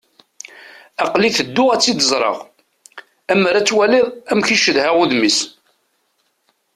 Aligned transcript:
Aql-i 1.03 1.29
tedduɣ 1.37 1.69
ad 1.71 1.79
tt-id-ẓreɣ. 1.79 2.37
Ammer 3.31 3.53
ad 3.55 3.65
twaliḍ 3.67 4.07
amek 4.31 4.49
i 4.49 4.57
cedhaɣ 4.63 4.95
udem-is. 5.01 5.39